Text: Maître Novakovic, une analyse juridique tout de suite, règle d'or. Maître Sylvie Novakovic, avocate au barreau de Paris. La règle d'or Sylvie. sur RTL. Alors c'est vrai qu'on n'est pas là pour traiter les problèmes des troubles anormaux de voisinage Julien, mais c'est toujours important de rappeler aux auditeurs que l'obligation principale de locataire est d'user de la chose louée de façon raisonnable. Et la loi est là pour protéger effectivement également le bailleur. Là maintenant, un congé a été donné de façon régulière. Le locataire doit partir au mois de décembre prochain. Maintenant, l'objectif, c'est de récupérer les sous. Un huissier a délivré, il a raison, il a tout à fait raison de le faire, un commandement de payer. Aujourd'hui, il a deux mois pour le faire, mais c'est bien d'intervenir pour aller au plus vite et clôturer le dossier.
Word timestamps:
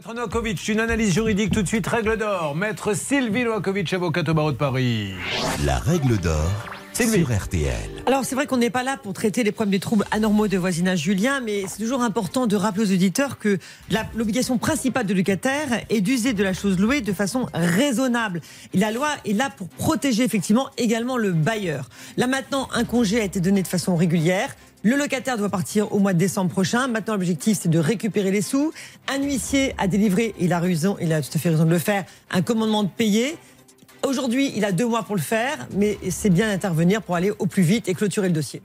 Maître 0.00 0.14
Novakovic, 0.14 0.66
une 0.68 0.80
analyse 0.80 1.12
juridique 1.12 1.52
tout 1.52 1.60
de 1.60 1.68
suite, 1.68 1.86
règle 1.86 2.16
d'or. 2.16 2.56
Maître 2.56 2.94
Sylvie 2.94 3.44
Novakovic, 3.44 3.92
avocate 3.92 4.30
au 4.30 4.32
barreau 4.32 4.50
de 4.50 4.56
Paris. 4.56 5.12
La 5.62 5.78
règle 5.78 6.16
d'or 6.16 6.69
Sylvie. 7.00 7.24
sur 7.24 7.36
RTL. 7.36 7.90
Alors 8.06 8.24
c'est 8.24 8.34
vrai 8.34 8.46
qu'on 8.46 8.56
n'est 8.56 8.70
pas 8.70 8.82
là 8.82 8.96
pour 8.96 9.12
traiter 9.12 9.42
les 9.42 9.52
problèmes 9.52 9.72
des 9.72 9.80
troubles 9.80 10.04
anormaux 10.10 10.48
de 10.48 10.56
voisinage 10.58 11.00
Julien, 11.00 11.40
mais 11.40 11.64
c'est 11.68 11.78
toujours 11.78 12.02
important 12.02 12.46
de 12.46 12.56
rappeler 12.56 12.84
aux 12.84 12.92
auditeurs 12.92 13.38
que 13.38 13.58
l'obligation 14.14 14.58
principale 14.58 15.06
de 15.06 15.14
locataire 15.14 15.82
est 15.88 16.00
d'user 16.00 16.32
de 16.32 16.42
la 16.42 16.52
chose 16.52 16.78
louée 16.78 17.00
de 17.00 17.12
façon 17.12 17.46
raisonnable. 17.54 18.40
Et 18.74 18.78
la 18.78 18.90
loi 18.90 19.08
est 19.24 19.32
là 19.32 19.50
pour 19.50 19.68
protéger 19.68 20.24
effectivement 20.24 20.68
également 20.76 21.16
le 21.16 21.32
bailleur. 21.32 21.88
Là 22.16 22.26
maintenant, 22.26 22.68
un 22.74 22.84
congé 22.84 23.20
a 23.20 23.24
été 23.24 23.40
donné 23.40 23.62
de 23.62 23.68
façon 23.68 23.96
régulière. 23.96 24.54
Le 24.82 24.96
locataire 24.96 25.36
doit 25.36 25.50
partir 25.50 25.92
au 25.92 25.98
mois 25.98 26.14
de 26.14 26.18
décembre 26.18 26.50
prochain. 26.50 26.88
Maintenant, 26.88 27.14
l'objectif, 27.14 27.58
c'est 27.60 27.68
de 27.68 27.78
récupérer 27.78 28.30
les 28.30 28.40
sous. 28.40 28.72
Un 29.08 29.22
huissier 29.22 29.74
a 29.76 29.86
délivré, 29.86 30.34
il 30.40 30.54
a 30.54 30.58
raison, 30.58 30.96
il 31.02 31.12
a 31.12 31.20
tout 31.20 31.28
à 31.34 31.38
fait 31.38 31.50
raison 31.50 31.66
de 31.66 31.70
le 31.70 31.78
faire, 31.78 32.04
un 32.30 32.40
commandement 32.40 32.82
de 32.82 32.88
payer. 32.88 33.36
Aujourd'hui, 34.02 34.52
il 34.56 34.64
a 34.64 34.72
deux 34.72 34.86
mois 34.86 35.02
pour 35.02 35.14
le 35.14 35.20
faire, 35.20 35.68
mais 35.76 35.98
c'est 36.10 36.30
bien 36.30 36.48
d'intervenir 36.48 37.02
pour 37.02 37.16
aller 37.16 37.30
au 37.38 37.46
plus 37.46 37.62
vite 37.62 37.88
et 37.88 37.94
clôturer 37.94 38.28
le 38.28 38.34
dossier. 38.34 38.62